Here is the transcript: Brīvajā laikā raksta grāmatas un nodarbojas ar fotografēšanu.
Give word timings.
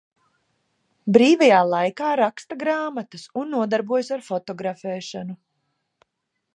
Brīvajā 1.17 1.59
laikā 1.73 2.13
raksta 2.21 2.57
grāmatas 2.63 3.27
un 3.43 3.53
nodarbojas 3.57 4.11
ar 4.17 4.27
fotografēšanu. 4.31 5.39